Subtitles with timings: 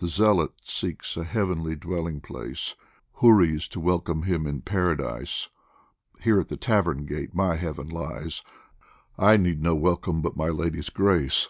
[0.00, 2.74] The Zealot seeks a heavenly dwelling place,
[3.22, 5.48] Huris to welcome him in Paradise;
[6.20, 8.42] Here at the tavern gate my heaven lies,
[9.16, 11.48] I need no welcome but my lady's grace.